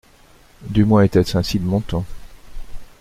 [0.63, 2.05] Du moins était-ce ainsi de mon temps.